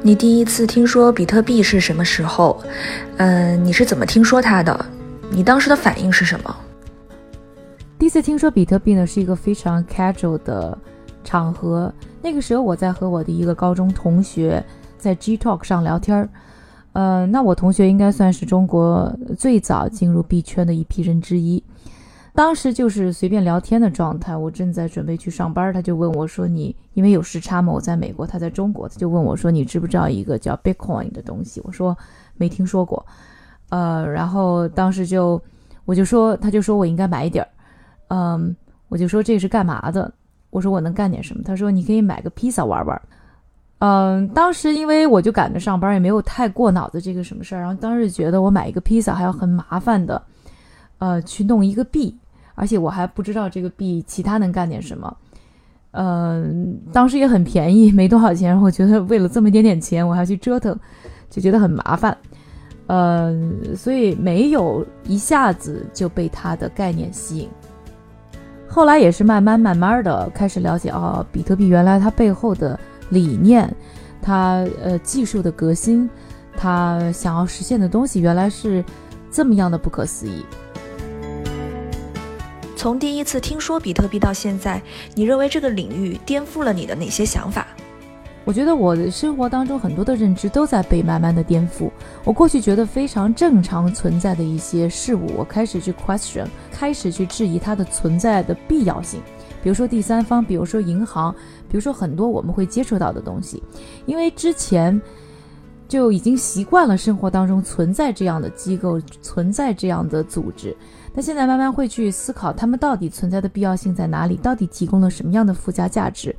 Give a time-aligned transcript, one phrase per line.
[0.00, 2.62] 你第一次听说比特币是什么时候？
[3.16, 4.86] 嗯，你是怎么听说它的？
[5.30, 6.56] 你当时的反应是什么？
[7.98, 10.78] 第一次听说比特币呢，是一个非常 casual 的
[11.24, 11.92] 场合。
[12.22, 14.64] 那个时候我在和我的一个高中同学
[14.96, 16.28] 在 G Talk 上聊天儿。
[16.92, 21.62] 呃，那我同学应该算是中国最早进入币圈的一批人之一。
[22.38, 31.98] 当时就是随便聊天的状态，我正在准备去上班，他就问我说：“你因为有时差嘛，我在美国，他在中国，他就问我说：‘你知不知道一个叫 Bitcoin 的东西？’我说
[32.36, 33.04] 没听说过。
[33.70, 35.42] 呃，然后当时就
[35.84, 37.50] 我就说，他就说我应该买一点儿。
[38.06, 38.54] 嗯，
[38.88, 40.08] 我就说这是干嘛的？
[40.50, 41.42] 我说我能干点什么？
[41.42, 43.02] 他说你可以买个披萨玩玩。
[43.80, 50.22] 嗯，当时因为我就赶着上班，也没有太过脑子这个什么事儿，然后当时觉得我买一个披萨还要很麻烦的，
[50.98, 52.16] 呃，去弄一个币。
[52.58, 55.16] 而且我还不知道这个币其他能干点什么，
[55.92, 58.60] 嗯，当时也很便宜，没多少钱。
[58.60, 60.76] 我觉得为了这么一点点钱，我还去折腾，
[61.30, 62.16] 就觉得很麻烦，
[62.88, 67.48] 嗯，所以没有一下子就被它的概念吸引。
[68.66, 72.78] 后来也是慢慢慢慢的开始了解，哦，比特币原来它背后的
[73.08, 73.72] 理念，
[74.20, 76.10] 它呃技术的革新，
[76.56, 78.84] 它想要实现的东西原来是
[79.30, 80.44] 这么样的不可思议。
[82.78, 84.80] 从第一次听说比特币到现在，
[85.16, 87.66] 你认为这个领域颠覆了你的哪些想法？
[88.44, 91.90] 我觉得我的生活当中很多的认知都在被慢慢的颠覆。
[92.22, 99.20] 我过去觉得非常正常存在的一些事物，我开始去 question，开始去质疑它的存在的必要性。
[99.60, 101.34] 比如说第三方，比如说银行，
[101.68, 103.60] 比如说很多我们会接触到的东西，
[104.06, 105.02] 因为之前
[105.88, 110.76] 就已经习惯了生活当中存在这样的机构，存在这样的组织。
[111.18, 114.36] 那现在慢慢会去思考，他们到底存在的必要性在哪里？
[114.36, 116.32] 到底提供了什么样的附加价值？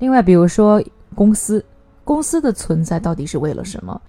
[0.00, 0.82] 另外，比如说
[1.14, 1.64] 公司，
[2.02, 4.02] 公司的存在到底是为了什么？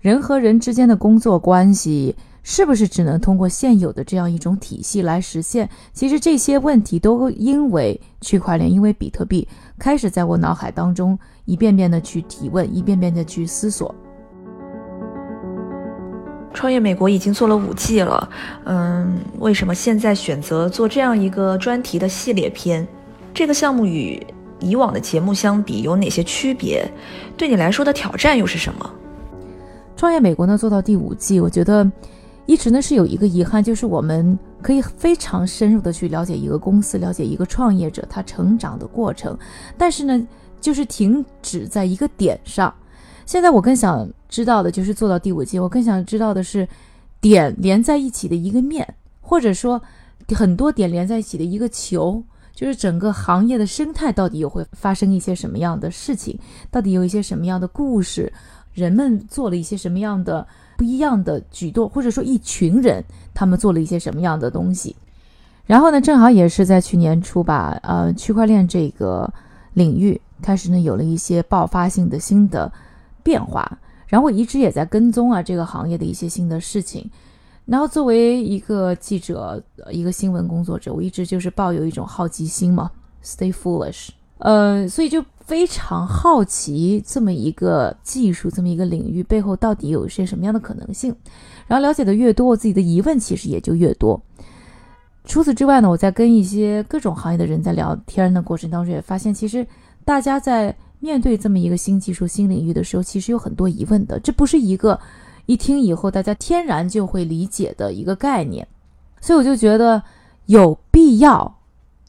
[0.00, 5.66] 人和人之间的工作关系是不是只能通过现有的这样一种体系来实现？
[5.94, 9.48] 其实这些问题都因为区块链，因为比特币，
[9.78, 13.94] 开始在我脑海当中一遍遍的去提问，一遍遍的去思索。
[16.52, 18.28] 创业美国已经做了五季了，
[18.64, 22.86] 嗯，为什么现在选择做这样一个专题的系列片？
[23.32, 24.20] 这个项目与
[24.58, 26.86] 以往的节目相比有哪些区别？
[27.36, 28.90] 对你来说的挑战又是什么？
[29.96, 31.88] 创业美国呢做到第五季，我觉得
[32.46, 39.38] 一直呢是有一个遗憾，就是我们可以非常深入的去了解一个公司，了解一个创业者他成长的过程，
[39.78, 40.26] 但是呢，
[40.60, 42.74] 就是停止在一个点上。
[43.24, 46.66] 现在我更想知道的就是做到第五季，我更想知道的是
[47.20, 49.82] 点连在一起的一个面，或者说
[50.28, 52.22] 很多点连在一起的一个球，
[52.54, 56.38] 就是整个行业的生态到底又会发生一些什么样的事情，
[56.70, 58.32] 到底有一些什么样的故事，
[58.72, 63.04] 人们做了一些什么样的不一样的举动，或者说一群人
[63.34, 64.94] 他们做了一些什么样的东西。
[65.66, 69.28] 然后呢，正好也是在去年初吧，呃，区块链这个
[69.74, 72.72] 领域开始呢有了一些爆发性的新的。
[73.22, 73.78] 变化，
[74.10, 77.08] 然后我一直也在跟踪啊这个行业的一些新的事情，
[77.64, 79.62] 然后作为一个记者，
[79.92, 82.90] 一个新闻工作者，我一直就是抱有一种好奇心嘛
[83.24, 91.14] ，stay foolish，呃，所以就非常好奇这么一个技术，这么一个领域背后到底有些什么样的可能性，
[91.68, 94.20] 然后了解的越多，我自己的疑问其实也就越多。
[95.24, 99.64] 除此之外呢，我在跟一些各种行业的人在聊天的过程当中，也发现其实
[100.04, 100.76] 大家在。
[101.00, 104.20] 面对这么一个新技术、新领域的时候，其实有很多疑问的。
[104.20, 105.00] 这不是一个
[105.46, 108.66] 一听以后大家天然就会理解的一个概念，
[109.20, 110.02] 所以我就觉得
[110.46, 111.58] 有必要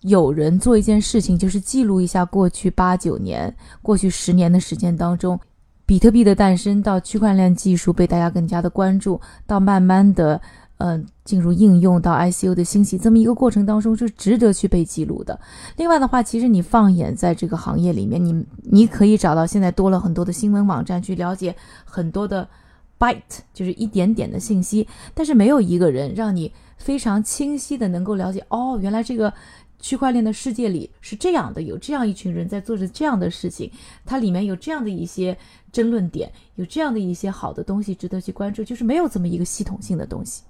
[0.02, 5.40] 有人做一件事情，就是记录一下过去八九年、过去十年的时间当中，
[5.86, 10.40] 比特币的诞生到区块链技术被大家更加的关注，到慢慢的。
[10.84, 15.40] 嗯，进入应用到 ICU 的兴起这么一个过程当中是值得去被记录的。
[15.78, 21.56] 另外的话，其实你放眼在这个行业里面，你你可以找到现在多了很多的新闻网站去了解
[21.86, 22.50] 很多的
[22.98, 29.32] bite，就是一点点的信息，但是没有一个人让你非常清晰的能够了解哦，原来这个
[29.80, 33.70] 区块链的世界里是这样的，有这样一群人在做着这样的事情，
[34.04, 35.38] 它里面有这样的一些
[35.72, 40.42] 争论点，有这样的一些好的东西值得去关注，就是没有这么一个系统性的东西。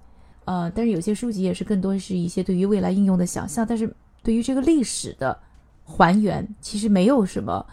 [0.45, 3.93] 呃，但是有些书籍也是更多是一些对于未来应用的想象，但是
[4.23, 5.38] 对于这个历史的
[5.85, 7.65] 还原，其实没有什么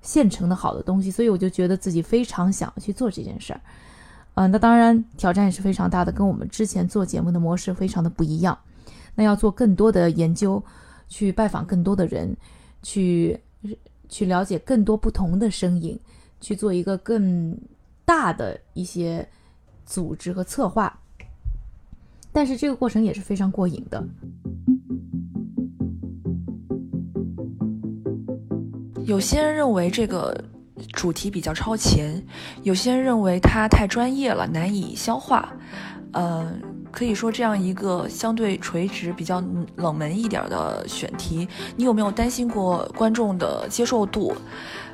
[0.00, 3.60] 现成的好的东西，所以我就觉得自己非常想去做这件事儿。
[4.34, 8.58] 呃，那当然挑战也是非常大的，跟我们之前做节目的模式非常的不一样。
[9.14, 10.62] 那要做更多的研究，
[11.08, 12.34] 去拜访更多的人，
[12.82, 13.38] 去
[14.08, 15.98] 去了解更多不同的声音，
[16.40, 17.58] 去做一个更
[18.04, 19.28] 大的一些
[19.84, 20.98] 组织和策划。
[22.32, 24.02] 但是这个过程也是非常过瘾的。
[29.04, 30.36] 有些人认为这个
[30.92, 32.24] 主题比较超前，
[32.62, 35.52] 有些人认为它太专业了，难以消化。
[36.12, 36.52] 呃，
[36.92, 39.42] 可以说这样一个相对垂直、比较
[39.76, 44.32] 冷门一点的选题，你有没有担心过观众的接受度？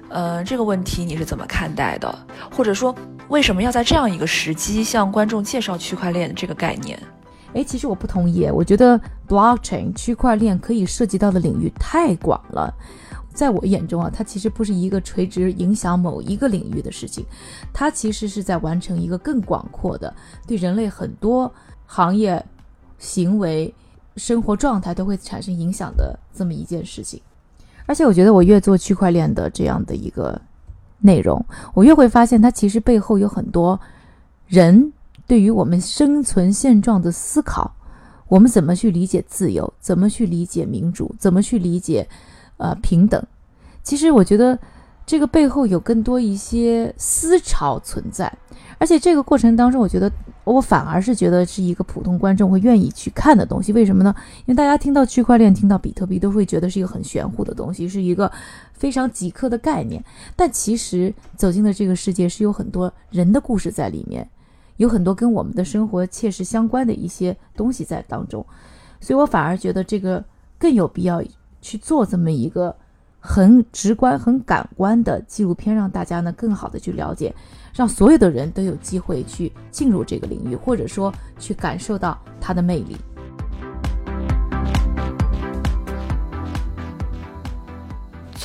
[0.09, 2.27] 呃，这个问题你是怎么看待的？
[2.51, 2.95] 或者说，
[3.29, 6.99] 为什么要在这样一个时机向观众介绍区块链这个概念？
[7.57, 12.73] 哎，其实我不同意，我觉得 blockchain 区块链可以涉及到的领域太广了。
[13.33, 17.25] 在我眼中啊，它其实不是一个垂直影响某一个领域的事情，
[17.73, 20.15] 它其实是在完成一个更广阔的，
[20.47, 21.51] 对人类很多
[21.87, 22.45] 行业、
[22.99, 23.75] 行为、
[24.17, 27.21] 生活状态都会产生影响的这么一件事情。
[27.87, 30.39] 而且我觉得，我越做区块链的这样的一个
[30.99, 31.43] 内容，
[31.73, 33.79] 我越会发现它其实背后有很多
[34.47, 34.93] 人
[35.27, 37.75] 对于我们生存现状的思考，
[38.29, 42.09] 我们怎么去理解自由，怎么去理解民主，怎么去理解。
[42.59, 43.23] 呃，平等，
[43.83, 44.59] 其实我觉得
[45.05, 48.33] 这个背后有更多一些思潮存在，
[48.79, 50.11] 而且这个过程当中，我觉得
[50.43, 53.75] 我反而是觉得是一个普通观众会愿意去看的东西。
[53.75, 54.15] 为什么呢？
[54.39, 58.33] 因为大家听到区块链、听到比特币，都会觉得是一个很玄乎的东西，是一个
[58.73, 60.03] 非常极客的概念。
[60.35, 64.27] 但其实走进了这个世界，是有很多人的故事在里面，
[64.77, 68.45] 有很多跟我们的生活切实相关的一些东西在当中，
[69.01, 70.25] 所以我反而觉得这个
[70.59, 71.23] 更有必要。
[71.63, 72.77] 去做这么一个
[73.19, 77.35] 很直观、很感官的纪录片，让大家呢更好的去了解，
[77.75, 82.97] 让所有的人都有机会去进入这个领域，或者说去感受到它的魅力。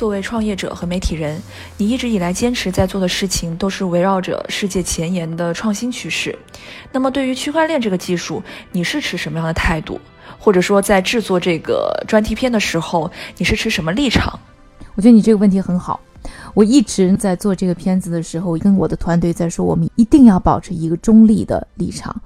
[0.02, 1.40] 作为创业者和媒体人，
[1.76, 6.36] 你一直以来坚持在做的事情都是围绕着世界前沿的创新趋势。
[6.90, 10.00] 那么，对于区块链这个技术，你是持什么样的态度？
[10.40, 13.08] 或者说，在制作这个专题片的时候，
[13.38, 14.36] 你是持什么立场？
[14.96, 16.00] 我觉得你这个问题很好。
[16.52, 22.20] 我一直在做这个片子的时候，跟我的团队在说，我们一定要保持一个中立的立场。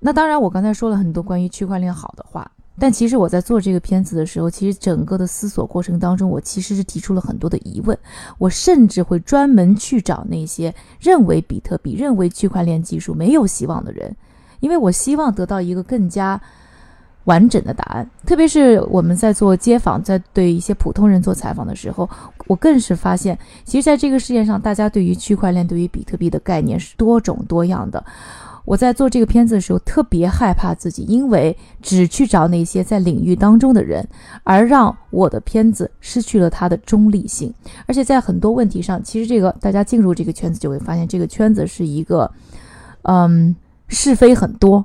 [0.00, 7.96] 那当然，我刚才说了很多关于区块链好的话，但其实我在做这个片子的时候，其实整个的思索过程当中，我其实是提出了很多的疑问。
[8.38, 14.14] 我甚至会专门去找那些认为比特币、认为区块链技术没有希望的人，
[14.60, 16.40] 因为我希望得到一个更加。
[17.24, 22.06] 完整的答案，特别是我们在做街访，在对一些普通人做采访的时候，
[22.46, 28.04] 我更是发现，其实在这个世界上，大家对于区块链、对于比特币的概念是多种多样的。
[28.64, 34.06] 我在做这个片子的时候，特别害怕自己因为只去找那些在领域当中的人，
[34.42, 37.52] 而让我的片子失去了它的中立性。
[37.86, 42.30] 而且在很多问题上，其实这个大家进入这个圈子就会发现，这个圈子是一个，
[43.02, 43.54] 嗯，
[43.88, 44.84] 是非很多。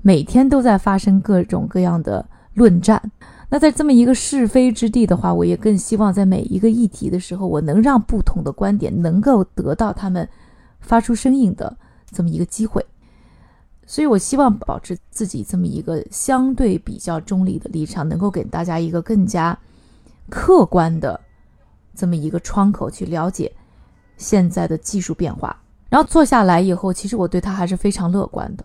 [0.00, 3.02] 每天都在发生各种各样的论战，
[3.50, 10.26] 那在这么一个是非之地的话，我也更希望在每一个议题的时候，我能让不同的观点能够得到他们
[10.80, 11.76] 发出声音的
[12.10, 12.82] 这么一个机会。
[13.90, 19.58] 所以我希望保持自己这么一个相对比较中立的立场，能够给大家一个更加
[20.28, 21.18] 客观的
[21.94, 23.50] 这么一个窗口去了解
[24.18, 25.58] 现在的技术变化。
[25.88, 28.64] 然后坐下来以后，其实我对他还是非常乐观的。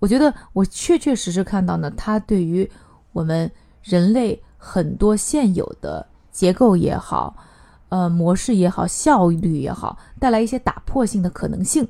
[0.00, 2.68] 我觉得我确确实实看到呢，它对于
[3.12, 3.48] 我们
[3.84, 7.36] 人类很多现有的结构也好，
[7.88, 11.86] 呃，模式也好，效率也好，带来一些打破性的可能性。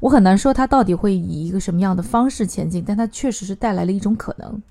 [0.00, 4.62] 我很难说它到底会以一个什么样的方式前进，但它确实是带来了一种可能。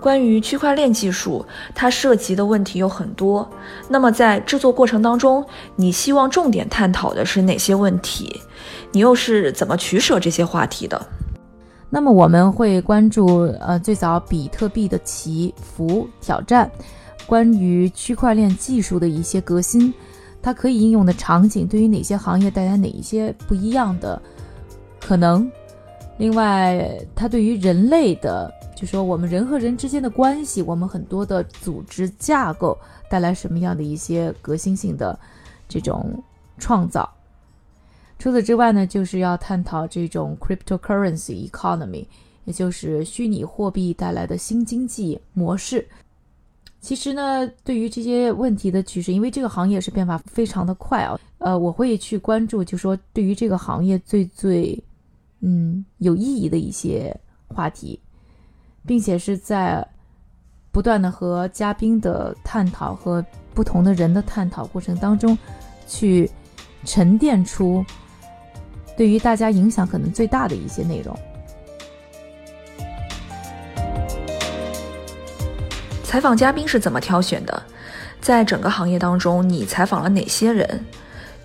[0.00, 3.48] 关于区块链技术，它涉及的问题有很多。
[3.88, 5.44] 那么在制作过程当中，
[5.76, 8.40] 你希望重点探讨的是哪些问题？
[8.90, 11.00] 你又是怎么取舍这些话题的？
[11.88, 16.68] 那么我们会关注呃最早比特币的起伏挑战，
[17.26, 19.92] 关于区块链技术的一些革新，
[20.40, 24.20] 它可以应用的场景，对于哪些行业带来哪一些不一样的
[25.00, 25.50] 可能？
[26.18, 28.52] 另外，它对于人类的。
[28.74, 32.76] 就说我们人和人之间的关系，我们很多的组织架构
[33.08, 35.16] 带来什么样的一些革新性的
[35.68, 36.20] 这种
[36.58, 37.08] 创造？
[38.18, 42.04] 除此之外呢，就是要探讨这种 cryptocurrency economy，
[42.44, 45.86] 也就是虚拟货币带来的新经济模式。
[46.82, 54.78] 其实呢，对于这些问题的趋势，因为这个行业是变化非常的快啊，呃，我会去关注，就说对于这个行业最最
[55.40, 57.98] 嗯有意义的一些话题。
[58.84, 59.86] 并且是在
[60.72, 63.24] 不断的和嘉宾的探讨和
[63.54, 65.38] 不同的人的探讨过程当中，
[65.86, 66.28] 去
[66.84, 67.84] 沉淀出
[68.96, 71.16] 对于大家影响可能最大的一些内容。
[76.12, 77.62] 采访嘉宾是怎么挑选的？
[78.20, 80.84] 在整个行业当中，你采访了哪些人？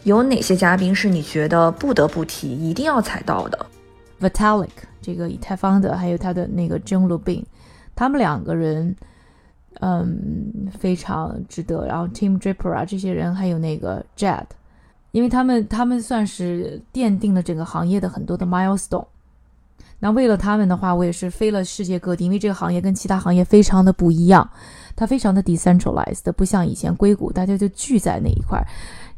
[0.04, 3.66] 有哪些嘉宾是你觉得不得不提、一定要采到的
[4.20, 4.68] ？Vitalik
[5.02, 7.46] 这个以太坊的，还有他的那个 John Lubin，
[7.96, 8.94] 他们两个人，
[9.80, 11.86] 嗯，非常值得。
[11.86, 14.48] 然后 Tim Draper 啊，这些人，还有那个 Jed，
[15.12, 19.06] 因为他们他们算是奠定了整个行业的很多的 milestone。
[20.00, 24.48] 那为了他们的话，我也是飞了世界各地，因为这个行业跟其他行业非常的不一样，
[24.96, 28.64] 它非常的 decentralized，不像以前硅谷大家就聚在那一块。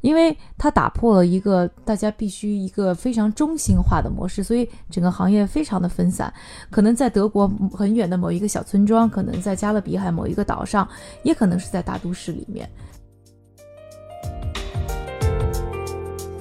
[0.02, 6.34] 因为它打破了一个大家必须一个非常中心化的模式，所以整个行业非常的分散。
[6.70, 10.88] 可能在德国很远的某一个小村庄，可能在加勒比海某一个岛上，
[11.24, 12.70] 也可能是在大都市里面。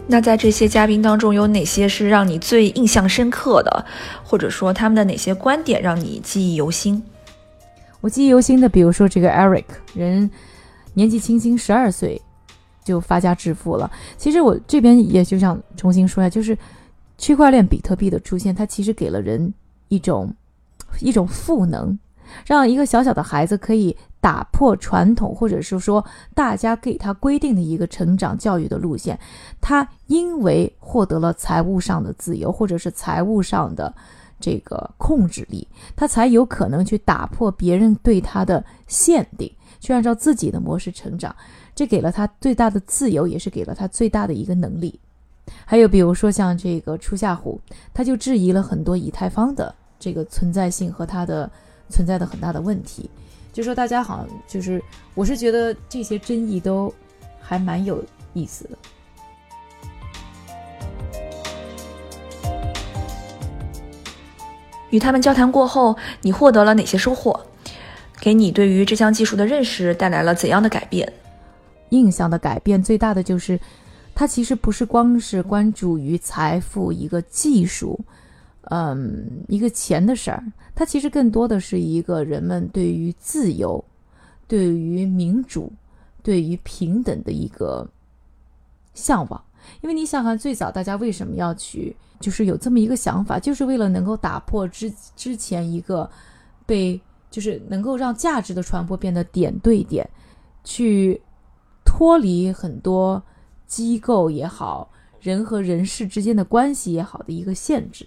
[0.09, 3.87] 那在这些嘉宾当中，有哪些是让你最印象深刻的，
[4.25, 7.00] 或者说他们的哪些观点让你记忆犹新？
[8.00, 10.29] 我记忆犹新的，比如说这个 Eric，人
[10.95, 12.21] 年纪轻轻十二岁。
[12.85, 13.91] 就发家致富了。
[14.17, 16.57] 其实我这边也就想重新说一下，就是
[17.19, 19.53] 区块链比特币的出现，它其实给了人
[19.88, 20.35] 一种
[21.00, 21.99] 一种赋能，
[22.47, 23.95] 让一个小小的孩子可以
[24.28, 26.04] 打破传统，或者是说
[26.35, 29.18] 大家给他规定的一个成长教育的路线。
[29.58, 33.90] 他因为获得了财务上的自由，或者是财务上的
[34.38, 35.66] 这个控制力，
[35.97, 41.35] 他才有可能去打破别人对他的限定，去按照自己的模式成长。
[41.75, 45.00] 这给了他最大的自由，也是给了他最大的一个能力。
[45.64, 47.58] 还有比如说像这个初夏虎，
[47.94, 51.50] 他就质疑了很多以太坊的这个存在性和它的
[51.88, 53.08] 存在的很大的问题。
[53.59, 54.81] 就说大家好像就是，
[55.17, 56.95] 我是觉得这些争议都
[57.41, 58.00] 还蛮有
[58.33, 58.79] 意思的。
[64.91, 67.45] 与他们交谈过后，你获得了哪些收获？
[68.21, 71.12] 给你对于这项技术的认识带来了怎样的改变？
[71.88, 73.59] 印象的改变最大的就是，
[74.15, 77.99] 它其实不是光是关注于财富一个技术，
[78.70, 80.44] 嗯，一个钱的事儿，
[80.75, 83.84] 它其实更多的是一个人们对于自由、
[84.46, 85.72] 对于民主、
[86.22, 87.88] 对于平等的一个
[88.94, 89.44] 向往。
[89.80, 96.10] 因为你想想，最早大家为什么要去，就是有这么一个想法，就是为了能够打破之之前一个
[96.66, 100.08] 被，就是能够让价值的传播变得点对点，
[100.64, 101.20] 去。
[101.90, 103.20] 脱离很多
[103.66, 104.90] 机构也好，
[105.22, 108.06] 人和人事之间的关系也好的一个限制。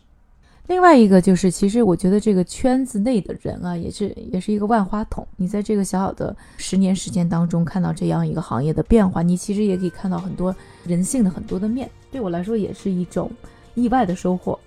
[0.71, 5.27] 另外一个就是，其实我觉得这个圈子内的人啊，也是也是一个万花筒。
[5.35, 11.91] 你在这个小小的十年时间当中看到这样一个行业的变化，你其实也可以看到很多人性的很多的面。
[12.09, 13.29] 对我来说，也是一种
[13.75, 14.57] 意外的收获。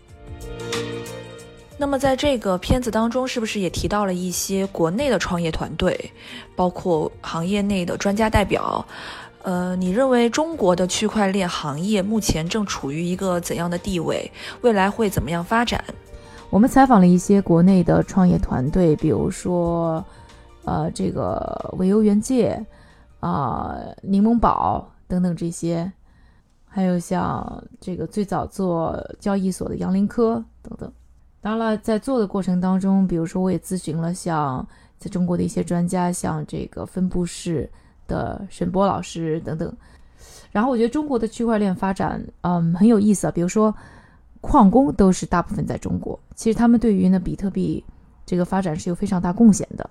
[1.78, 5.98] 那么，在这个片子当中，是不是也提到了一些国内的创业团队，
[6.54, 8.86] 包括行业内的专家代表？
[9.44, 14.30] 呃，你认为中国的区块链行业目前正处于一个怎样的地位？
[14.62, 15.84] 未来会怎么样发展？
[16.48, 20.02] 我们采访了一些国内的创业团队，比如说，
[20.64, 22.64] 呃，这个维优元界
[23.20, 25.92] 啊，柠檬宝等等这些，
[26.64, 30.90] 还有像这个最早做交易所的杨林科等等。
[31.42, 34.66] 当然了，在做的过程当中，比如说我也咨询了像
[34.98, 37.68] 在中国的一些专家，像这个分布式
[38.06, 39.72] 的沈波老师等等。
[40.50, 43.30] 然后我觉得中国的区块链发展，嗯，很有意思啊。
[43.30, 43.74] 比如说
[44.40, 47.82] 矿工都是大部分在中国，其实他们对于呢比特币
[48.24, 49.88] 这个发展是有非常大贡献的。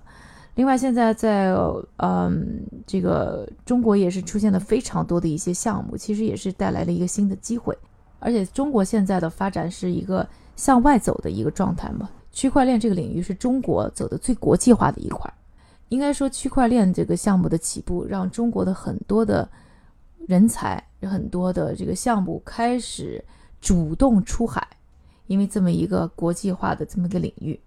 [0.54, 1.52] 另外，现在在
[1.96, 7.76] 嗯这个中国也是出现了非常多的一些项目，其实也是带来了一个新的机会。
[8.18, 10.26] 而且中国现在的发展是一个。
[10.56, 15.28] 向外走的一个状态嘛，区块链这个领域是中国走的最国际化的一块。
[15.88, 19.48] 应该说，区块链这个项目的起步，让中国的很多的
[20.26, 23.24] 人才、很多的这个项目开始
[23.60, 24.66] 主动出海，
[25.26, 27.60] 因为这么一个国际化的这么一个领域。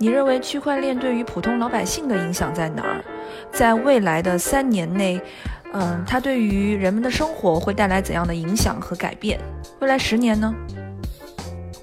[0.00, 3.04] 你认为区块链对于普通老百姓的影响在哪儿？
[3.52, 5.20] 在未来的三年内？
[5.72, 9.38] 嗯，它对于人们的生活会带来怎样的影响和改变？
[9.80, 10.54] 未来十年呢？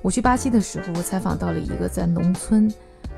[0.05, 2.71] 我去巴西的时候，我采访到了一个在农村，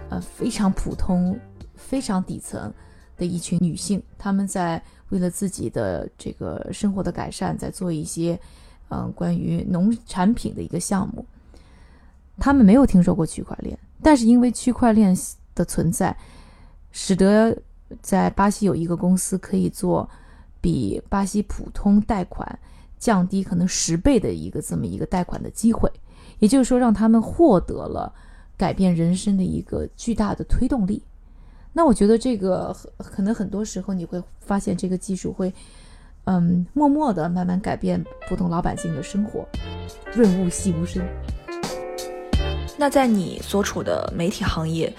[0.07, 1.37] 呃，非常普通、
[1.75, 2.73] 非常底层
[3.17, 8.39] 的一群女性，她们在为了自己的这个生活的改善，在做一些，
[8.87, 11.25] 嗯，关于农产品的一个项目。
[12.37, 15.13] 他们没有听说过区块链，但是因为区块链
[15.53, 16.15] 的存在，
[16.93, 17.53] 使得
[18.01, 20.09] 在巴西有一个公司可以做
[20.61, 22.57] 比巴西普通贷款
[22.97, 25.91] 降低可能十倍的一个这么一个贷款的机会，
[26.39, 28.13] 也就是说，让他们获得了
[28.55, 31.03] 改变人生的一个巨大的推动力。
[31.73, 35.53] 那我觉得这个可能很多时候你会发现，这个技术会，
[36.25, 39.47] 嗯，默默的慢慢改变普通老百姓的生活，
[40.13, 41.03] 润物细无声。
[42.77, 44.91] 那在你所处的媒体行业，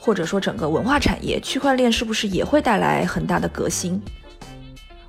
[0.00, 4.00] 或者说整个文化产业，区块链是不是也会带来很大的革新？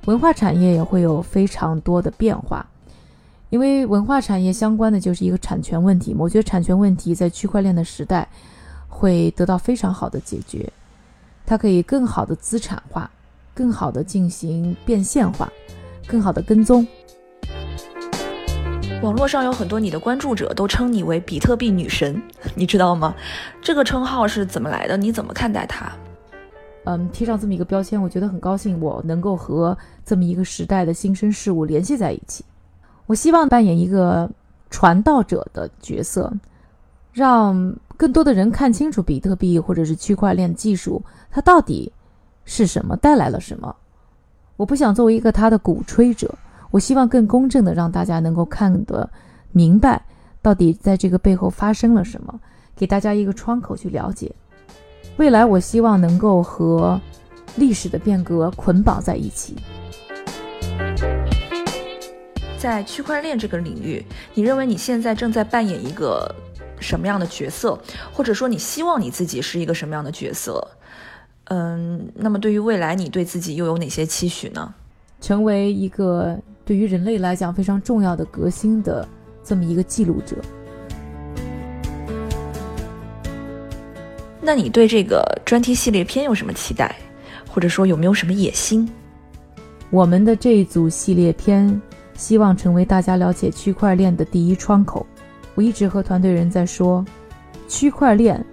[0.06, 2.64] 文化产业也会有非常多的变化，
[3.50, 6.14] 因为文化产业相关的就是一个产权问题。
[6.16, 8.26] 我觉得产权问题在区块链的时代
[8.88, 10.72] 会得到非常好的解决，
[11.44, 13.10] 它可以更好的资产化，
[13.52, 15.50] 更好的进行变现化，
[16.06, 16.86] 更好的跟踪。
[19.02, 22.22] 网络上有很多你的关注者都称你为比特币女神，
[22.54, 23.14] 你知道吗？
[23.60, 24.96] 这个称号是怎么来的？
[24.96, 25.90] 你怎么看待它？
[26.84, 32.44] 嗯，贴上这么一个标签，我觉得很高兴，我能够和这么一个时代的新生事物联系在一起。
[33.10, 34.30] 我希望扮演一个
[34.70, 36.32] 传道者的角色，
[37.12, 41.92] 让更多的人看清楚比特币或者是区块链技术它到底
[42.44, 43.74] 是什么，带来了什么。
[44.56, 46.32] 我不想作为一个它的鼓吹者。
[46.70, 49.10] 我希望更公正的让大家能够看得
[49.50, 50.00] 明白，
[50.40, 52.38] 到底在这个背后发生了什么，
[52.76, 54.32] 给大家一个窗口去了解。
[55.16, 57.00] 未来，我希望能够和
[57.56, 59.56] 历史的变革捆绑在一起。
[62.60, 66.30] 在区块链这个领域，你认为你现在正在扮演一个
[66.78, 67.80] 什么样的角色，
[68.12, 70.62] 或者说你希望你自己是一个什么样的角色？
[71.44, 74.74] 嗯，那么对于未来，你对自己又有哪些期许呢？
[75.22, 76.38] 成为一个。
[76.62, 79.08] 对于人类来讲非常重要的革新的
[79.42, 80.36] 这么一个记录者，
[84.40, 86.94] 那你对这个专题系列片有什么期待，
[87.48, 88.88] 或者说有没有什么野心？
[89.90, 91.82] 我们的这一组系列片
[92.20, 95.06] 希望成为大家了解区块链的第一窗口。
[95.54, 97.02] 我一直和团队人在说，
[97.66, 98.44] 区块链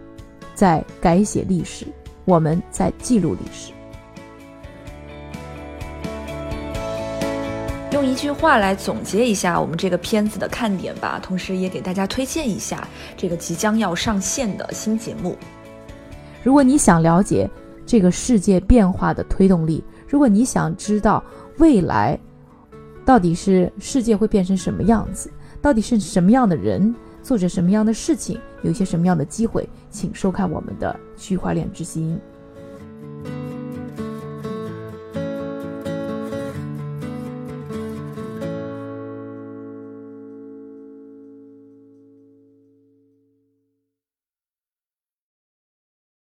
[0.56, 1.86] 在改写历史，
[2.24, 3.74] 我们在记录历史。
[7.92, 15.36] 用一句话来总结一下我们这个片子的看点吧，同时也给大家推荐一下这个即将要上线的新节目。
[16.42, 17.50] 如果你想了解
[17.86, 21.22] 这个世界变化的推动力，如果你想知道
[21.58, 22.18] 未来
[23.08, 26.94] 到底是世界会变成什么样子，到底是什么样的人
[27.24, 32.20] 做着什么样的事情，有些什么样的机会，请收看我们的区块链之星。